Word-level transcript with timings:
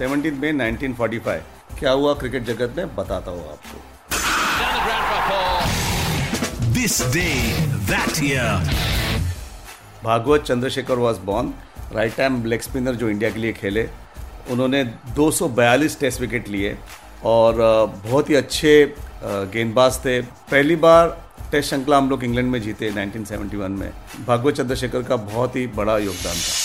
Seventeen 0.00 0.34
मई 0.42 0.50
1945 0.52 1.40
क्या 1.78 1.90
हुआ 1.92 2.12
cricket 2.20 2.44
जगत 2.44 2.76
में? 2.76 2.94
बताता 2.96 3.30
हूँ 3.30 3.40
आपको। 3.52 3.78
This 6.74 6.94
day 7.14 7.24
that 7.90 8.22
year 8.24 8.70
Bhagwat 10.04 10.42
Chandrasekhar 10.42 10.98
was 10.98 11.18
born 11.26 11.52
right 11.92 12.16
time 12.16 12.44
leg 12.44 12.60
spinner 12.60 12.94
जो 12.94 13.08
इंडिया 13.08 13.30
के 13.30 13.38
लिए 13.40 13.52
खेले। 13.52 13.84
उन्होंने 14.50 14.80
242 15.16 15.98
टेस्ट 16.00 16.20
विकेट 16.20 16.48
लिए 16.48 16.76
और 17.24 17.54
बहुत 18.06 18.30
ही 18.30 18.34
अच्छे 18.34 18.72
गेंदबाज 19.24 19.98
थे। 20.04 20.20
पहली 20.22 20.76
बार 20.86 21.04
टेस्ट 21.52 21.68
श्रृंखला 21.68 21.96
हम 21.98 22.10
लोग 22.10 22.24
इंग्लैंड 22.24 22.50
में 22.50 22.60
जीते 22.62 22.90
1971 22.92 23.76
में। 23.78 23.90
भागवत 24.26 24.54
चंद्रशेखर 24.54 25.02
का 25.02 25.16
बहुत 25.28 25.56
ही 25.56 25.66
बड़ा 25.76 25.98
योगदान 25.98 26.34
था। 26.36 26.59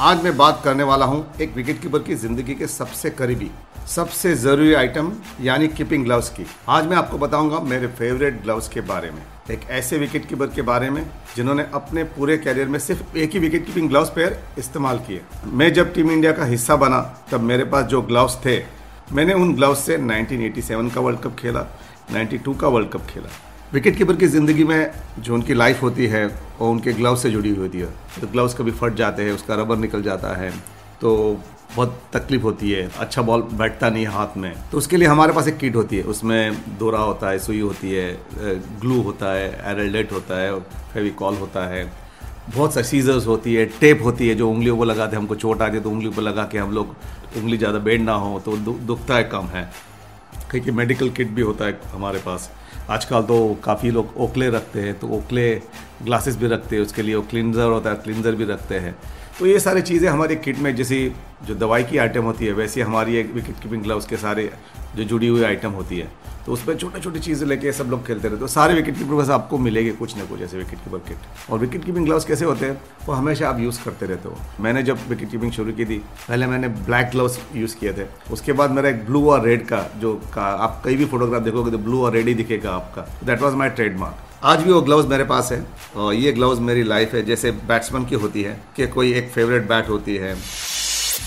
आज 0.00 0.22
मैं 0.24 0.36
बात 0.36 0.60
करने 0.64 0.82
वाला 0.82 1.04
हूँ 1.06 1.24
एक 1.40 1.54
विकेट 1.56 1.80
कीपर 1.82 1.98
की 2.02 2.14
ज़िंदगी 2.14 2.54
के 2.54 2.66
सबसे 2.66 3.10
करीबी, 3.10 3.50
सबसे 3.88 4.34
ज़रूरी 4.34 4.74
आइटम, 4.74 5.10
यानी 5.40 5.68
कीपिंग 5.68 6.04
ग्लव्स 6.04 6.28
की। 6.30 6.44
आज 6.68 6.86
मैं 6.86 6.96
आपको 6.96 7.18
बताऊँगा 7.18 7.58
मेरे 7.60 7.86
फेवरेट 7.88 8.42
ग्लव्स 8.42 8.68
के 8.68 8.80
बारे 8.82 9.10
में। 9.10 9.22
एक 9.50 9.60
ऐसे 9.70 9.98
विकेट 9.98 10.28
कीपर 10.28 10.46
के 10.46 10.62
बारे 10.62 10.90
में 10.90 11.02
जिन्होंने 11.36 11.66
अपने 11.74 12.04
पूरे 12.04 12.36
कैरियर 12.38 12.68
में 12.68 12.78
सिर्फ़ 12.78 13.16
एक 13.16 13.32
ही 13.32 13.38
विकेट 13.38 13.66
कीपिंग 13.66 13.88
ग्लव्स 13.88 14.10
पेयर 14.10 14.38
इस्तेमाल 14.58 14.98
किए। 14.98 15.22
मैं 15.46 15.72
जब 15.72 15.94
टीम 15.94 16.10
इंडिया 16.10 16.32
का 16.32 16.44
हिस्सा 16.44 16.76
बना, 16.76 17.00
तब 17.30 17.40
मेरे 17.42 17.64
पास 17.64 17.84
जो 17.86 18.02
ग्लव्स 18.02 18.36
थे, 18.46 18.58
मैंने 19.12 19.34
उन 19.34 19.54
ग्लव्स 19.54 19.86
से 19.86 19.96
1987 19.98 20.94
का 20.94 21.00
वर्ल्ड 21.00 21.20
कप 21.20 21.36
खेला 21.38 21.66
92 22.12 22.54
का 22.54 22.68
वर्ल्ड 22.68 22.90
कप 22.90 23.06
खेला। 23.06 23.28
विकेट 23.72 23.96
कीपर 23.98 24.16
की 24.16 24.26
ज़िंदगी 24.26 24.64
में 24.64 24.90
जो 25.18 25.34
उनकी 25.34 25.54
लाइफ 25.54 25.82
होती 25.82 26.06
है, 26.06 26.26
वो 26.58 26.70
उनके 26.70 26.92
ग्लव्स 26.92 27.22
से 27.22 27.30
जुड़ी 27.30 27.50
हुई 27.50 27.58
होती 27.58 27.78
है। 27.78 27.86
तो 28.20 28.26
ग्लव्स 28.28 28.54
कभी 28.54 28.70
फट 28.72 28.94
जाते 28.94 29.22
हैं, 29.22 29.32
उसका 29.32 29.54
रबर 29.54 29.76
निकल 29.78 30.02
जाता 30.02 30.34
है 30.36 30.50
तो 31.00 31.12
बहुत 31.74 32.00
तकलीफ़ 32.12 32.42
होती 32.42 32.70
है। 32.70 32.88
अच्छा 32.98 33.22
बॉल 33.22 33.42
बैठता 33.52 33.88
नहीं 33.90 34.04
है 34.04 34.10
हाथ 34.12 34.36
में। 34.36 34.52
तो 34.72 34.78
उसके 34.78 34.96
लिए 34.96 35.08
हमारे 35.08 35.32
पास 35.32 35.48
एक 35.48 35.56
किट 35.58 35.76
होती 35.76 35.96
है। 35.96 36.02
उसमें 36.04 36.56
दोरा 36.78 36.98
होता 37.00 37.30
है, 37.30 37.38
सुई 37.38 37.60
होती 37.60 37.90
है 37.92 38.12
ग्लू 38.80 39.00
होता 39.02 39.32
है 39.32 39.48
एरल्डेट 39.70 40.12
होता 40.12 40.38
है, 40.40 40.58
फेविकॉल 40.92 41.34
होता 41.36 41.66
है। 41.68 41.84
बहुत 42.48 42.74
सा 42.74 42.82
सीजर्स 42.84 43.26
होती 43.26 43.54
है 43.54 43.64
टेप 43.80 44.02
होती 44.04 44.28
है, 44.28 44.34
जो 44.34 44.50
उंगलियों 44.50 44.76
को 44.76 44.84
लगाते 44.84 45.16
हैं 45.16 45.20
हमको 45.22 45.34
चोट 45.36 45.62
आ 45.62 45.68
जाए 45.68 45.80
तो 45.80 45.90
उंगली 45.90 46.08
पर 46.08 46.22
लगा 46.22 46.44
के 46.44 46.58
हम 46.58 46.72
लोग 46.72 46.94
उंगली 47.36 47.56
ज़्यादा 47.58 47.78
बेंड 47.80 48.04
ना 48.04 48.14
हो 48.14 48.38
तो 48.44 48.56
दुखता 48.56 49.16
है 49.16 49.24
कम 49.24 49.46
है। 49.48 49.70
क्योंकि 50.50 50.70
मेडिकल 50.72 51.10
किट 51.10 51.30
भी 51.30 51.42
होता 51.42 51.64
है 51.64 51.78
हमारे 51.92 52.18
पास। 52.18 52.50
आजकल 52.90 53.22
तो 53.22 53.36
काफ़ी 53.64 53.90
लोग 53.90 54.12
ओकले 54.16 54.48
रखते 54.50 54.80
हैं 54.80 54.98
तो 54.98 55.08
ओकले 55.08 55.54
ग्लासेस 56.02 56.36
भी 56.36 56.46
रखते 56.46 56.76
हैं, 56.76 56.82
उसके 56.82 57.02
लिए 57.02 57.20
क्लिनजर 57.30 57.70
होता 57.70 57.90
है 57.90 57.96
क्लिनजर 57.96 58.34
भी 58.34 58.44
रखते 58.44 58.74
हैं। 58.76 58.96
तो 59.38 59.46
ये 59.46 59.58
सारी 59.60 59.82
चीज़ें 59.82 60.08
हमारी 60.08 60.36
किट 60.36 60.58
में, 60.58 60.74
जैसी 60.76 61.12
जो 61.46 61.54
दवाई 61.56 61.84
की 61.84 61.98
आइटम 61.98 62.24
होती 62.24 62.46
है, 62.46 62.52
वैसी 62.54 62.80
हमारी 62.80 63.16
एक 63.16 63.32
विकेट 63.34 63.62
कीपिंग 63.62 63.82
ग्लव्स 63.82 64.06
के 64.06 64.16
सारे 64.18 64.50
जो 64.96 65.04
जुड़ी 65.04 65.26
हुई 65.28 65.42
आइटम 65.44 65.70
होती 65.72 65.98
है 65.98 66.08
तो 66.46 66.52
उसमें 66.52 66.76
छोटी 66.76 67.00
छोटी 67.00 67.20
चीज़ें 67.20 67.46
लेके 67.48 67.70
सब 67.72 67.86
लोग 67.90 68.06
खेलते 68.06 68.22
रहते 68.22 68.34
हैं। 68.34 68.40
तो 68.40 68.46
सारे 68.46 68.74
विकेट 68.74 68.96
कीपर 68.98 69.14
बस 69.14 69.30
आपको 69.30 69.58
मिलेंगे 69.58 69.90
कुछ 69.92 70.16
ना 70.16 70.24
कुछ 70.24 70.42
ऐसे 70.42 70.58
विकेट 70.58 70.78
कीपर 70.80 70.98
किट 71.08 71.50
और 71.52 71.58
विकेट 71.58 71.84
कीपिंग 71.84 72.04
ग्लव्स 72.06 72.24
कैसे 72.24 72.44
होते 72.44 72.66
हैं, 72.66 72.80
वो 73.06 73.14
हमेशा 73.14 73.48
आप 73.48 73.58
यूज़ 73.60 73.82
करते 73.84 74.06
रहते 74.06 74.28
हो। 74.28 74.62
मैंने 74.62 74.82
जब 74.82 74.98
विकेट 75.08 75.30
कीपिंग 75.30 75.52
शुरू 75.52 75.72
की 75.72 75.84
थी, 75.84 75.98
पहले 76.28 76.46
मैंने 76.46 76.68
ब्लैक 76.68 77.10
ग्लव्स 77.10 77.38
यूज़ 77.56 77.76
किए 77.76 77.92
थे। 77.92 78.06
उसके 78.32 78.52
बाद 78.52 78.70
मेरा 78.70 78.88
एक 78.88 79.04
ब्लू 79.06 79.26
और 79.30 79.44
रेड 79.44 79.66
का, 79.66 79.84
जो 79.98 80.14
का 80.34 80.42
आप 80.42 80.80
कई 80.84 80.96
भी 80.96 81.04
फोटोग्राफ 81.06 81.42
देखोगे 81.42 81.70
तो 81.70 81.78
ब्लू 81.80 82.02
और 82.04 82.12
रेड 82.12 82.28
ही 82.28 82.34
दिखेगा। 82.34 82.65
आपका। 82.68 83.02
दैट 83.24 83.42
वॉज़ 83.42 83.54
माई 83.54 83.68
ट्रेडमार्क 83.68 84.44
आज 84.44 84.60
भी 84.60 84.72
वो 84.72 84.80
ग्लव्स 84.80 85.06
मेरे 85.06 85.24
पास 85.24 85.48
है। 85.52 85.64
और 85.96 86.14
ये 86.14 86.32
ग्लव्स 86.32 86.58
मेरी 86.60 86.82
लाइफ 86.82 87.14
है। 87.14 87.24
जैसे 87.24 87.50
बैट्समैन 87.50 88.04
की 88.04 88.14
होती 88.14 88.42
है 88.42 88.60
कि 88.76 88.86
कोई 88.86 89.12
एक 89.14 89.30
फेवरेट 89.30 89.68
बैट 89.68 89.88
होती 89.88 90.16
है। 90.16 90.34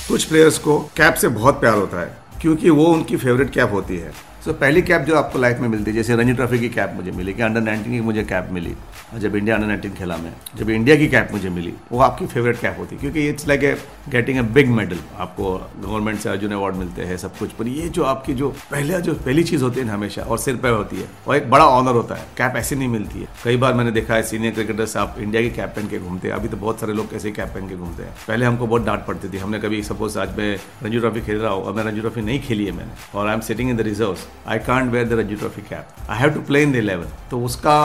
कुछ 0.08 0.24
प्लेयर्स 0.24 0.58
को 0.58 0.80
कैप 0.98 1.14
से 1.14 1.28
बहुत 1.28 1.60
प्यार 1.60 1.78
होता 1.78 2.02
है, 2.02 2.18
क्योंकि 2.42 2.70
वो 2.70 2.86
उनकी 2.86 3.18
फेवरेट 3.18 3.50
कैप 3.50 3.72
होती 3.72 3.98
है। 3.98 4.12
सो 4.46 4.54
पहली 4.54 4.82
कैप 4.82 5.02
जो 5.02 5.16
आपको 5.16 5.40
लाइफ 5.40 5.60
में 5.60 5.68
मिलती 5.68 5.92
है, 5.92 5.96
जैसे 5.96 6.16
रणजी 6.16 6.34
ट्रॉफी 6.34 6.60
की 6.60 6.68
कैप 6.70 6.92
मुझे 6.96 7.12
मिली, 7.12 7.34
कि 7.34 7.42
अंडर 7.42 7.62
19 7.62 7.84
की 7.84 8.00
मुझे 8.02 8.24
कैप 8.24 8.48
मिली 8.52 8.74
जब 9.18 9.36
इंडिया 9.36 9.56
अंडर 9.56 9.68
19 9.68 9.98
खेला 9.98 10.18
मैं, 10.18 10.32
जब 10.58 10.70
इंडिया 10.70 10.96
की 10.96 11.08
कैप 11.08 11.30
मुझे 11.32 11.50
मिली, 11.50 11.74
वो 11.92 12.00
आपकी 12.00 12.26
फेवरेट 12.26 12.60
कैप 12.60 12.76
होती, 12.80 12.96
क्योंकि 12.96 13.28
it's 13.30 13.48
like 13.48 13.64
a 13.64 13.76
getting 14.10 14.38
a 14.38 14.42
big 14.54 14.70
medal 14.70 15.00
आपको 15.20 15.54
गवर्नमेंट 15.80 16.20
से 16.20 16.30
अर्जुन 16.30 16.52
अवार्ड 16.52 16.76
मिलते 16.76 17.02
हैं, 17.02 17.18
सब 17.18 17.38
कुछ, 17.38 17.52
पर 17.52 17.68
ये 17.68 17.90
जो 17.90 18.04
आपकी 18.04 18.34
जो 18.34 18.50
पहले, 18.72 19.02
जो 19.02 19.14
पहली 19.16 19.44
चीज़ 19.44 19.64
होती 19.64 19.80
है 19.80 19.86
ना 19.86 19.94
हमेशा, 19.94 20.22
और 20.22 20.38
सिर 20.38 20.56
पर 20.56 20.70
होती 20.70 20.98
है, 20.98 21.08
और 21.28 21.36
एक 21.36 21.50
बड़ा 21.50 21.66
ऑनर 21.66 21.96
होता 21.96 22.16
है 22.16 22.26
कैप 22.38 22.56
ऐसे 22.56 22.76
नहीं 22.76 22.88
मिलती 22.88 23.20
है। 23.20 23.28
कई 23.44 23.58
बार 23.58 23.74
मैंने 23.74 23.92
देखा 23.92 24.16
है 24.16 24.24
सीनियर 24.24 24.54
क्रिकेटर्स 24.54 24.98
आप 24.98 25.16
इंडिया 25.20 25.42
की 25.42 25.50
कैप 25.50 25.74
पहन 25.76 25.88
के 25.88 26.00
घूमते 26.00 26.28
हैं, 26.28 26.36
अभी 26.36 26.48
तो 26.48 26.58
बहुत 26.58 26.80
सारे 26.80 26.94
लोग 26.94 27.14
ऐसे 27.14 27.32
कैप 27.32 27.48
पहन 27.48 27.70
के 27.70 27.76
घूमते 27.76 28.04
हैं। 28.04 28.14
पहले 28.28 28.46
हमको 28.46 28.68
बहुत 28.68 28.86
डांट 28.86 29.06
पड़ती 29.06 29.30
थी, 29.30 29.38
हमने 29.38 29.60
कभी 29.60 29.84
सपोज़ 29.84 30.20
आज 30.20 30.38
मैं 30.38 30.56
रणजी 30.84 31.00
ट्रॉफी 31.00 31.22
खेल 31.22 31.38
रहा 31.38 31.52
हूँ, 31.52 31.64
और 31.64 31.74
मैं 31.74 31.84
रणजी 31.84 32.02
ट्रॉफी 32.02 32.22
नहीं 32.22 32.40
खेली 32.40 32.66
है 32.66 32.72
मैंने, 32.72 32.92
और 33.16 33.28
I 33.28 33.34
am 33.34 33.42
sitting 33.42 33.70
in 33.70 33.78
the 33.78 33.82
reserve 33.82 34.18
I 34.48 34.60
can't 34.60 34.92
wear 34.92 35.08
the 35.08 35.14
Ranji 35.14 35.36
trophy 35.36 35.62
cap 35.62 36.10
I 36.10 36.20
have 36.20 36.30
to 36.30 36.42
play 36.42 36.62
in 36.64 36.72
the 36.72 36.76
eleven 36.76 37.08
तो 37.32 37.42
उसका 37.46 37.76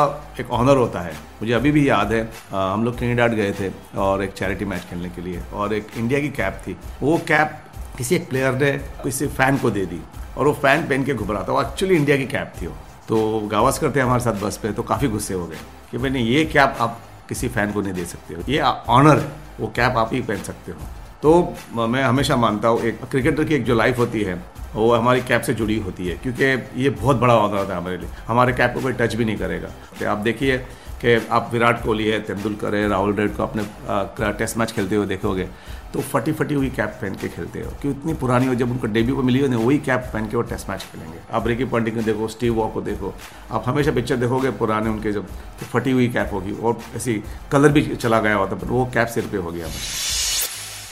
एक 0.41 0.51
ऑनर 0.51 0.77
होता 0.77 1.01
है। 1.01 1.13
मुझे 1.41 1.53
अभी 1.53 1.71
भी 1.73 1.89
याद 1.89 2.13
है 2.13 2.23
अ, 2.23 2.57
हम 2.57 2.85
लोग 2.85 2.97
ट्रिनिडाड 2.99 3.35
गए 3.35 3.53
थे 3.53 3.71
और 3.99 4.23
एक 4.25 4.33
चैरिटी 4.33 4.65
मैच 4.65 4.85
खेलने 4.91 5.11
के 5.11 5.23
लिए 5.23 5.43
और 5.53 5.75
एक 5.75 5.87
इंडिया 5.97 6.21
की 6.21 6.29
कैप 6.31 6.63
थी। 6.67 6.77
वो 7.03 7.19
कैप 7.29 7.61
किसी 7.99 8.15
एक 8.17 8.29
प्लेयर 8.29 8.55
ने 8.55 8.73
किसी 9.03 9.27
फ़ैन 9.29 9.59
को 9.59 9.71
दे 9.71 9.87
दी 9.87 10.01
और 10.37 10.47
वो 10.47 10.53
फ़ैन 10.53 10.89
पहन 10.89 11.05
के 11.05 11.15
घुबरा 11.15 11.43
था। 11.43 11.53
वो 11.53 11.63
एक्चुअली 11.63 11.97
इंडिया 11.97 12.17
की 12.17 12.27
कैप 12.27 12.53
थी 12.63 12.67
वो। 12.67 12.75
तो 13.09 13.41
गावस्कर 13.49 13.95
थे 13.97 14.01
हमारे 14.01 14.23
साथ 14.23 14.41
बस 14.43 14.57
पे 14.57 14.73
तो 14.73 14.83
काफ़ी 14.83 15.09
गुस्से 15.09 15.35
हो 15.35 15.47
गए 15.47 15.59
कि 15.91 15.99
मैंने 15.99 16.21
ये 16.21 16.45
कैप 16.45 16.77
आप 16.81 17.01
किसी 17.29 17.49
फ़ैन 17.49 17.73
को 17.73 17.81
नहीं 17.81 17.93
दे 17.93 18.05
सकते 18.05 18.35
हो। 18.35 18.43
ये 18.49 18.61
ऑनर 18.61 19.19
है। 19.19 19.33
वो 19.61 19.67
कैप 19.77 19.97
आप 19.97 20.13
ही 20.13 20.21
पहन 20.21 20.43
सकते 20.43 20.73
हो। 20.73 20.79
तो 21.25 21.31
मैं 21.73 22.03
हमेशा 22.03 22.37
मानता 22.37 22.69
हूँ, 22.69 22.81
एक 22.81 23.05
क्रिकेटर 23.11 23.45
की 23.45 23.55
एक 23.55 23.65
जो 23.65 23.75
लाइफ 23.75 23.99
होती 23.99 24.23
है, 24.23 24.35
वो 24.75 24.93
हमारी 24.95 25.21
कैप 25.23 25.43
से 25.43 25.53
जुड़ी 25.55 25.79
होती 25.81 26.07
है, 26.09 26.17
क्योंकि 26.19 26.45
ये 26.83 26.91
बहुत 26.93 27.17
बड़ा 27.17 27.37
ऑनर 27.37 27.59
होता 27.59 27.73
है 27.73 27.81
हमारे 27.81 27.97
लिए। 27.99 28.09
हमारे 28.27 28.53
कैप 28.53 28.75
को 28.75 28.81
कोई 28.81 28.93
टच 28.93 29.15
भी 29.15 29.25
नहीं 29.25 29.37
करेगा। 29.37 29.69
तो 30.01 30.09
आप 30.11 30.19
देखिए 30.21 30.59
कि 31.01 31.15
आप 31.29 31.49
विराट 31.53 31.83
कोहली 31.85 32.07
है, 32.07 32.19
तेंदुलकर 32.21 32.75
है, 32.75 32.89
राहुल 32.89 33.13
द्रविड़ 33.15 33.31
को 33.31 33.43
अपने 33.43 34.33
टेस्ट 34.39 34.59
मैच 34.59 34.73
खेलते 34.73 34.97
हुए 34.97 35.07
देखोगे 35.07 35.49
तो 35.95 36.01
फटी 36.03 36.33
फटी 36.33 36.55
हुई 36.55 36.69
कैप 36.77 36.99
पहन 37.01 37.15
के 37.15 37.29
खेलते 37.29 37.61
हो। 37.61 37.71
क्यों 37.81 37.93
इतनी 37.93 38.15
पुरानी 38.21 38.47
हो, 38.47 38.55
जब 38.55 38.71
उनको 38.71 38.87
डेब्यू 38.89 39.17
को 39.17 39.23
मिली 39.23 39.41
हो 39.41 39.59
वही 39.59 39.79
कैप 39.81 40.11
पहन 40.13 40.27
के 40.29 40.37
वो 40.37 40.43
टेस्ट 40.45 40.69
मैच 40.71 40.83
खेलेंगे। 40.83 41.19
आप 41.33 41.47
रिकी 41.49 41.65
पंडित 41.65 41.95
को 41.95 42.03
देखो, 42.03 42.29
स्टीव 42.29 42.55
वॉ 42.55 42.67
को 42.69 42.81
देखो, 42.83 43.15
आप 43.51 43.65
हमेशा 43.67 43.93
पिक्चर 43.93 44.17
देखोगे 44.17 44.51
पुराने 44.61 44.91
उनके 44.91 45.13
जब 45.13 45.27
तो 45.61 45.67
फटी 45.69 45.91
हुई 45.91 46.09
कैप 46.09 46.31
होगी, 46.33 46.53
और 46.53 46.79
ऐसी 46.97 47.23
कलर 47.53 47.73
भी 47.73 47.83
चला 47.87 48.21
गया 48.21 48.35
होता, 48.35 48.57
पर 48.57 48.67
वो 48.69 48.85
कैप 48.95 49.09
सिर 49.09 49.29
पे 49.33 49.37
हो 49.39 49.51
गया। 49.51 49.67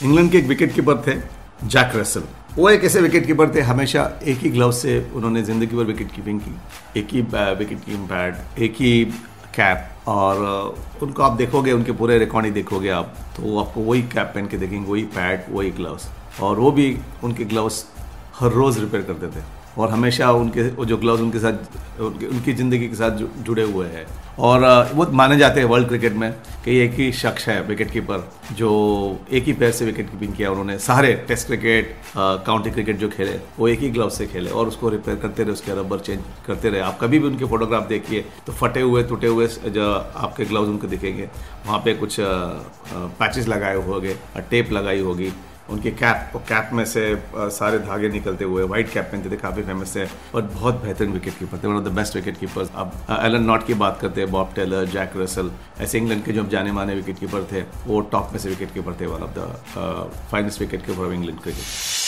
इंग्लैंड 0.01 0.31
के 0.31 0.37
एक 0.37 0.45
विकेट 0.45 0.73
कीपर 0.73 1.03
थे, 1.07 1.13
जैक 1.65 1.95
रसल 1.95 2.23
वो 2.55 2.69
एक 2.69 2.83
ऐसे 2.83 3.01
विकेट 3.01 3.25
कीपर 3.25 3.53
थे, 3.55 3.61
हमेशा 3.61 4.01
एक 4.23 4.37
ही 4.37 4.49
ग्लव 4.49 4.71
से 4.71 4.99
उन्होंने 5.15 5.41
ज़िंदगी 5.43 5.75
भर 5.75 5.83
विकेट 5.83 6.11
कीपिंग 6.11 6.39
की। 6.39 6.99
एक 6.99 7.07
ही 7.11 7.21
विकेट 7.21 7.79
कीपिंग 7.79 8.07
पैड, 8.07 8.35
एक 8.59 8.75
ही 8.75 9.03
कैप, 9.55 9.89
और 10.07 10.37
उनको 11.03 11.23
आप 11.23 11.37
देखोगे, 11.37 11.71
उनके 11.71 11.91
पूरे 11.91 12.17
रिकॉर्ड 12.19 12.45
ही 12.45 12.51
देखोगे 12.51 12.89
आप 12.89 13.15
तो 13.35 13.43
वो 13.43 13.59
आपको 13.59 13.81
वही 13.81 14.01
कैप 14.03 14.31
पहन 14.35 14.47
के 14.47 14.57
देखेंगे, 14.57 14.85
वही 14.91 15.03
पैड, 15.15 15.45
वही 15.49 15.71
ग्लव्स। 15.71 16.07
और 16.41 16.59
वो 16.59 16.71
भी 16.71 16.97
उनके 17.23 17.45
ग्लव्स 17.45 17.85
हर 18.39 18.51
रोज़ 18.51 18.79
रिपेयर 18.79 19.03
करते 19.03 19.27
थे। 19.29 19.43
और 19.77 19.89
हमेशा 19.89 20.31
उनके 20.33 20.69
जो 20.85 20.97
ग्लव्स 20.97 21.21
उनके 21.21 21.39
साथ 21.39 22.01
उनकी, 22.01 22.25
उनकी 22.25 22.53
ज़िंदगी 22.53 22.87
के 22.87 22.95
साथ 22.95 23.17
जुड़े 23.45 23.63
हुए 23.63 23.87
हैं। 23.87 24.05
और 24.39 24.63
वो 24.93 25.05
माने 25.13 25.37
जाते 25.37 25.59
हैं 25.59 25.67
वर्ल्ड 25.67 25.87
क्रिकेट 25.87 26.13
में 26.13 26.31
कि 26.65 26.77
एक 26.77 26.93
ही 26.93 27.11
शख्स 27.13 27.47
है 27.47 27.59
विकेट 27.63 27.91
कीपर 27.91 28.23
जो 28.57 28.69
एक 29.31 29.43
ही 29.43 29.53
पैर 29.53 29.71
से 29.71 29.85
विकेट 29.85 30.09
कीपिंग 30.11 30.33
किया 30.35 30.51
उन्होंने। 30.51 30.77
सारे 30.79 31.13
टेस्ट 31.27 31.47
क्रिकेट 31.47 31.95
काउंटी 32.17 32.71
क्रिकेट 32.71 32.97
जो 32.97 33.09
खेले 33.09 33.37
वो 33.59 33.67
एक 33.67 33.79
ही 33.79 33.89
ग्लव 33.89 34.09
से 34.09 34.27
खेले 34.27 34.49
और 34.51 34.67
उसको 34.67 34.89
रिपेयर 34.89 35.17
करते 35.17 35.43
रहे 35.43 35.53
उसके 35.53 35.79
रबर 35.79 35.99
चेंज 35.99 36.19
करते 36.47 36.69
रहे। 36.69 36.81
आप 36.81 36.97
कभी 37.01 37.19
भी 37.19 37.27
उनके 37.27 37.45
फोटोग्राफ 37.45 37.87
देखिए 37.87 38.25
तो 38.47 38.53
फटे 38.53 38.81
हुए 38.81 39.03
टूटे 39.03 39.27
हुए 39.27 39.47
जो 39.47 39.91
आपके 39.91 40.45
ग्लव्स 40.45 40.69
उनको 40.69 40.87
दिखेंगे। 40.87 41.29
वहाँ 41.65 41.79
पे 41.85 41.93
कुछ 41.95 42.17
पैचेस 42.19 43.47
लगाए 43.47 43.75
होंगे 43.77 44.15
टेप 44.49 44.71
लगाई 44.71 44.99
होगी। 45.01 45.31
उनकी 45.69 45.91
कैप 45.91 46.35
और 46.35 46.41
कैप 46.49 46.69
में 46.73 46.83
से 46.85 47.03
सारे 47.35 47.79
धागे 47.79 48.09
निकलते 48.09 48.45
हुए 48.45 48.63
व्हाइट 48.63 48.91
कैप 48.91 49.05
पहनते 49.11 49.29
थे 49.31 49.37
काफ़ी 49.37 49.63
फ़ेमस 49.63 49.95
थे, 49.95 50.05
और 50.35 50.41
बहुत 50.43 50.81
बेहतरीन 50.83 51.11
विकेट 51.11 51.37
कीपर 51.39 51.57
थे 51.57 51.67
one 51.67 51.75
of 51.75 51.83
the 51.83 51.93
best 51.95 52.15
wicket 52.15 52.37
keepers 52.39 52.71
अब 52.75 52.91
एलन 53.19 53.43
नॉट 53.43 53.65
की 53.67 53.73
बात 53.83 53.99
करते 54.01 54.21
हैं 54.21 54.31
बॉब 54.31 54.53
टेलर 54.55 54.85
जैक 54.93 55.17
रसल 55.17 55.51
ऐसे 55.79 55.97
इंग्लैंड 55.97 56.23
के 56.25 56.31
जो 56.31 56.45
जाने 56.47 56.71
माने 56.71 56.95
विकेट 56.95 57.19
कीपर 57.19 57.43
थे, 57.51 57.61
वो 57.87 58.01
टॉप 58.11 58.29
में 58.31 58.39
से 58.39 58.49
विकेट 58.49 58.73
कीपर 58.73 58.99
थे 59.01 59.05
one 59.05 59.23
of 59.23 59.39
the 59.39 60.11
finest 60.31 60.61
wicket 60.61 60.85
keeper 60.85 61.05
of 61.05 61.13
England 61.13 61.39
cricket 61.39 62.02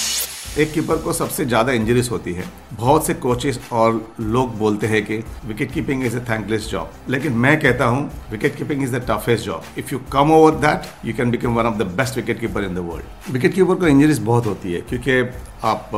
एक 0.60 0.72
कीपर 0.74 0.98
को 0.98 1.14
सबसे 1.14 1.46
ज़्यादा 1.46 1.72
इंजरीज 1.74 2.10
होती 2.12 2.34
है। 2.34 2.44
बहुत 2.74 3.06
से 3.06 3.14
कोचेस 3.16 3.60
और 3.74 4.00
लोग 4.20 4.58
बोलते 4.58 4.88
हैं 4.88 5.04
कि 5.06 5.18
wicket 5.46 5.72
keeping 5.72 6.04
is 6.06 6.16
a 6.18 6.20
thankless 6.30 6.70
job 6.72 6.92
लेकिन 7.10 7.34
मैं 7.36 7.60
कहता 7.62 7.86
हूँ 7.86 8.10
wicket 8.32 8.56
keeping 8.56 8.84
is 8.84 8.96
the 8.96 9.02
toughest 9.10 9.46
job 9.46 9.64
if 9.78 9.94
you 9.94 10.00
come 10.14 10.32
over 10.32 10.56
that 10.62 11.06
you 11.06 11.14
can 11.14 11.32
become 11.32 11.56
one 11.56 11.66
of 11.66 11.76
the 11.78 11.88
best 11.98 12.16
wicket 12.16 12.40
keeper 12.40 12.64
in 12.64 12.76
the 12.76 12.86
world 12.90 13.34
wicket 13.34 13.54
keeper 13.54 13.76
को 13.76 13.88
injuries 13.88 14.20
बहुत 14.22 14.46
होती 14.46 14.74
है, 14.74 14.82
क्योंकि 14.82 15.20
आप 15.64 15.90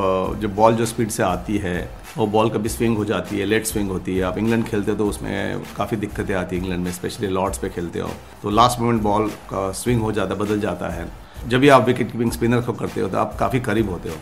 जो 0.42 0.50
बॉल 0.50 0.75
जो 0.75 0.86
स्पीड 0.86 1.09
से 1.09 1.24
आती 1.24 1.57
है, 1.57 1.77
वो 2.18 2.27
बॉल 2.27 2.50
कभी 2.50 2.69
स्विंग 2.69 2.98
हो 2.98 3.06
जाती 3.06 3.39
है 3.39 3.45
लेट 3.45 3.65
स्विंग 3.65 3.89
होती 3.89 4.15
है। 4.18 4.24
आप 4.24 4.38
इंग्लैंड 4.38 4.63
खेलते 4.68 4.92
हो 4.92 4.98
तो 4.98 5.07
उसमें 5.09 5.62
काफ़ी 5.77 5.98
दिक्कतें 5.98 6.33
आती 6.36 6.56
है 6.56 6.62
इंग्लैंड 6.62 6.83
में 6.83 6.92
स्पेशली 6.92 7.27
लॉर्ड्स 7.30 7.57
पे 7.57 7.69
खेलते 7.69 8.00
हो। 8.00 8.09
तो 8.44 8.50
लास्ट 8.51 8.80
मोमेंट 8.80 9.01
बॉल 9.01 9.27
का 9.50 9.71
स्विंग 9.74 10.01
हो 10.01 10.12
जाता 10.12 10.33
है 10.33 10.39
बदल 10.39 10.59
जाता 10.59 10.89
है। 10.89 11.07
जब 11.48 11.59
भी 11.59 11.69
आप 11.69 11.86
विकेट 11.86 12.12
कीपिंग 12.12 12.31
स्पिनर 12.31 12.62
को 12.62 12.74
करते 12.74 13.01
हो 13.01 13.07
तो 13.07 13.18
आप 13.18 13.36
काफ़ी 13.39 13.59
करीब 13.59 13.89
होते 13.89 14.09
हो। 14.09 14.15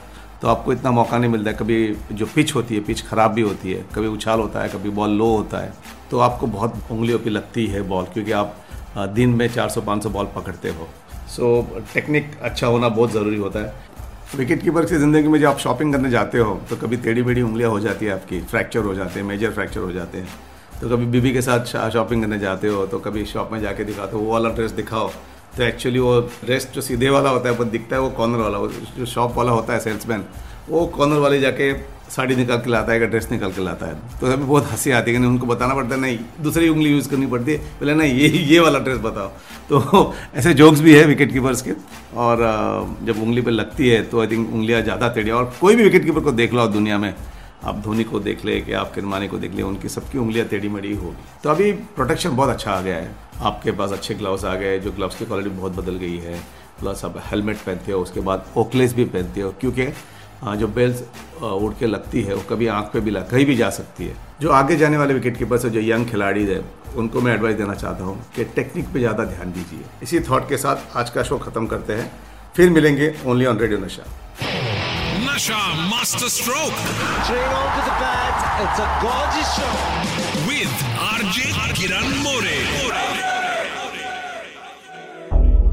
तो 0.46 0.50
आपको 0.50 0.74
इतना 0.74 0.90
मौका 0.92 1.18
नहीं 1.18 1.32
मिलता 1.32 1.50
है। 1.50 1.58
कभी 1.58 1.78
जो 2.12 2.26
पिच 2.34 2.54
होती 2.56 2.76
है 2.76 2.82
पिच 2.86 3.02
खराब 3.04 3.32
भी 3.34 3.42
होती 3.42 3.72
है 3.72 3.86
कभी 3.96 4.08
उछाल 4.08 4.40
होता 4.40 4.62
है 4.62 4.70
कभी 4.70 4.90
बॉल 4.98 5.12
लो 5.12 5.28
होता 5.28 5.60
है 5.60 5.74
तो 6.12 6.20
आपको 6.20 6.48
बहुत 6.48 6.92
उंगलियों 6.92 7.20
पर 7.20 7.30
लगती 7.30 7.66
है 7.68 7.82
बॉल 7.90 8.06
क्योंकि 8.14 8.32
आप 8.34 8.56
दिन 9.16 9.30
में 9.32 9.48
400-500 9.50 10.08
बॉल 10.08 10.26
पकड़ते 10.36 10.70
हो। 10.70 10.88
सो 11.28 11.50
so, 11.64 11.94
टेक्निक 11.94 12.32
अच्छा 12.42 12.68
होना 12.68 12.90
बहुत 12.90 13.12
ज़रूरी 13.12 13.38
होता 13.38 13.60
है। 13.60 13.74
विकेट 14.36 14.64
कीपर 14.64 14.86
की 14.86 14.98
ज़िंदगी 14.98 15.28
में 15.28 15.40
जब 15.40 15.48
आप 15.48 15.58
शॉपिंग 15.60 15.94
करने 15.94 16.10
जाते 16.10 16.40
हो 16.40 16.60
तो 16.70 16.76
कभी 16.78 16.98
टेढ़ी 17.00 17.24
बेढ़ी 17.24 17.42
उंगलियाँ 17.42 17.72
हो 17.72 17.80
जाती 17.80 18.06
है 18.06 18.14
आपकी 18.14 18.42
फ्रैक्चर 18.44 18.84
हो 18.84 18.94
जाते 18.96 19.20
हैं 19.20 19.28
मेजर 19.28 19.52
फ्रैक्चर 19.52 19.80
हो 19.80 19.92
जाते 19.92 20.18
हैं। 20.18 20.28
तो 20.82 20.90
कभी 20.90 21.06
बीबी 21.08 21.32
के 21.34 21.42
साथ 21.42 21.92
शॉपिंग 21.92 22.22
करने 22.22 22.40
जाते 22.40 22.68
हो 22.68 22.86
तो 22.88 23.00
कभी 23.00 23.26
शॉप 23.26 23.52
में 23.52 23.60
जाके 23.62 23.84
दिखाते 23.84 24.16
हो 24.16 24.22
वो 24.22 24.32
वाला 24.34 24.50
ड्रेस 24.52 24.72
दिखाओ। 24.74 25.10
तो 25.58 25.64
एक्चुअली 25.64 26.00
वो 26.00 26.20
ड्रेस 26.44 26.68
जो 26.76 26.82
सीधे 26.82 27.10
वाला 27.10 27.30
होता 27.30 27.50
है 27.50 27.58
पर 27.58 27.66
दिखता 27.66 27.96
है, 27.96 28.02
वो 28.02 28.10
कॉर्नर 28.12 28.38
वाला, 28.38 28.58
वो 28.58 28.68
जो 28.98 29.06
शॉप 29.06 29.36
वाला 29.38 29.52
होता 29.52 29.74
है 29.74 29.80
सेल्समैन 29.80 30.26
वो 30.70 30.86
कॉर्नर 30.88 31.18
वाले 31.20 31.40
जाके 31.40 31.74
साड़ी 32.12 32.36
निकाल 32.36 32.58
के 32.58 32.70
लाता 32.70 32.92
है 32.92 33.00
या 33.00 33.06
ड्रेस 33.08 33.28
निकाल 33.32 33.52
के 33.52 33.64
लाता 33.64 33.86
है। 33.86 34.20
तो 34.20 34.28
हमें 34.28 34.48
बहुत 34.48 34.66
हँसी 34.72 34.92
आती 34.92 35.12
है 35.12 35.20
कि 35.20 35.26
उनको 35.26 35.46
बताना 35.46 35.76
पड़ता 35.76 35.96
है, 35.96 36.02
नहीं, 36.02 36.18
दूसरी 36.42 36.70
उंगली 36.70 36.90
यूज़ 36.90 37.10
करनी 37.10 37.26
पड़ती 37.28 37.52
है। 37.52 37.58
पहले 37.80 37.94
ना 37.96 38.04
ये 38.04 38.28
ये 38.28 38.60
वाला 38.60 38.80
ड्रेस 38.80 38.98
बताओ। 39.00 39.28
तो 39.70 40.14
ऐसे 40.36 40.54
जोक्स 40.54 40.80
भी 40.82 40.96
है 40.96 41.06
विकेट 41.06 41.32
कीपर्स 41.34 41.62
के। 41.62 41.72
और 42.18 42.38
जब 43.04 43.22
उंगली 43.24 43.42
पर 43.42 43.52
लगती 43.52 43.90
है 43.90 44.02
तो 44.04 44.22
आई 44.22 44.28
थिंक 44.28 44.54
उंगलियाँ 44.54 44.82
ज़्यादा 44.82 45.10
टेढ़ी 45.10 45.32
और 45.32 45.54
कोई 45.62 45.76
भी 45.76 45.84
विकेट 45.84 46.06
कीपर 46.06 46.20
को 46.20 46.32
देख 46.32 46.54
लो 46.54 46.68
दुनिया 46.70 46.98
में 46.98 47.14
आप 47.66 47.80
धोनी 47.84 48.04
को 48.04 48.20
देख 48.22 48.46
ले, 48.46 48.60
कि 48.62 48.74
आप 48.74 48.94
किरमानी 48.96 49.28
को 49.28 49.38
देख 49.38 49.54
ले, 49.54 49.62
उनकी 49.64 49.90
सबकी 49.90 50.18
उंगलियाँ 50.18 50.48
टेढ़ी 50.48 50.70
मड़ी 50.70 50.94
होगी 50.96 51.24
तो 51.44 51.50
अभी 51.50 51.72
प्रोटेक्शन 51.72 52.36
बहुत 52.36 52.50
अच्छा 52.50 52.72
आ 52.72 52.82
गया 52.82 52.96
है। 52.96 53.16
आपके 53.42 53.72
पास 53.74 53.92
अच्छे 53.92 54.14
ग्लव्स 54.16 54.46
आ 54.46 54.56
गए, 54.56 54.78
जो 54.80 54.92
ग्लव्स 54.92 55.16
की 55.16 55.26
क्वालिटी 55.26 55.50
बहुत 55.52 55.72
बदल 55.76 55.96
गई 55.98 56.18
है। 56.20 56.40
प्लस 56.80 57.04
आप 57.06 57.18
हेलमेट 57.26 57.58
पहनते 57.58 57.92
हो, 57.92 58.02
उसके 58.02 58.20
बाद 58.22 58.46
ओकलेस 58.58 58.94
भी 58.94 59.06
पहनते 59.06 59.42
हो, 59.42 59.54
क्योंकि 59.60 59.86
जो 60.54 60.68
बेल्स 60.70 61.04
उड़ 61.42 61.74
के 61.74 61.88
लगती 61.88 62.22
है, 62.22 62.34
वो 62.34 62.42
कभी 62.50 62.68
आँख 62.70 62.90
पे 62.94 63.00
भी 63.00 63.12
लग, 63.12 63.30
कहीं 63.30 63.46
भी 63.46 63.56
जा 63.56 63.70
सकती 63.72 64.06
है। 64.06 64.16
जो 64.42 64.50
आगे 64.52 64.76
जाने 64.78 64.98
वाले 64.98 65.14
विकेट 65.14 65.38
कीपर्स 65.38 65.66
जो 65.68 65.80
यंग 65.82 66.06
खिलाड़ी 66.08 66.46
है, 66.46 66.62
उनको 66.96 67.22
मैं 67.22 67.34
एडवाइस 67.34 67.56
देना 67.58 67.74
चाहता 67.76 68.04
हूँ 68.04 68.20
कि 68.36 68.44
टेक्निक 68.56 68.92
पे 68.94 69.00
ज़्यादा 69.00 69.24
ध्यान 69.26 69.52
दीजिए। 69.52 69.86
इसी 70.04 70.20
थॉट 70.22 70.48
के 70.50 70.58
साथ 70.58 70.98
आज 70.98 71.10
का 71.10 71.24
शो 71.24 71.38
खत्म 71.40 71.66
करते 71.68 71.94
हैं। 71.94 72.12
फिर 72.56 72.70
मिलेंगे 72.70 73.14
only 73.26 73.46
on 73.46 73.58
radio 73.60 73.80
Nasha 73.80 74.04
Nasha 75.36 75.58
master 75.90 76.28
stroke 76.30 76.74
with 80.48 80.68
RJ 81.04 81.48
Kiran 81.74 82.14
More 82.18 82.60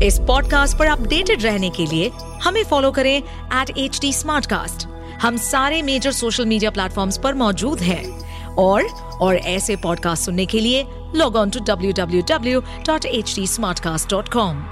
इस 0.06 0.19
पॉडकास्ट 0.19 0.79
पर 0.79 0.87
अपडेटेड 0.87 1.43
रहने 1.43 1.70
के 1.70 1.87
लिए 1.87 2.11
हमें 2.43 2.62
फॉलो 2.64 2.91
करें 2.91 3.17
एट 3.17 3.70
एच 3.79 4.00
डी 4.00 4.12
हम 5.23 5.37
सारे 5.37 5.82
मेजर 5.82 6.12
सोशल 6.12 6.47
मीडिया 6.47 6.70
प्लेटफॉर्म 6.70 7.11
पर 7.23 7.35
मौजूद 7.35 7.81
हैं। 7.81 8.05
और 8.59 8.85
और 9.23 9.37
ऐसे 9.37 9.76
पॉडकास्ट 9.76 10.25
सुनने 10.25 10.47
के 10.47 10.61
लिए 10.61 10.87
log 11.14 11.37
on 11.37 11.50
to 11.50 11.61
W 11.64 11.93
W 11.93 12.23
W 12.29 12.61
dot 12.87 13.05
H 13.05 13.35
D 13.37 13.47
smart 13.47 13.81
cast 13.81 14.11
dot 14.11 14.29
com 14.29 14.64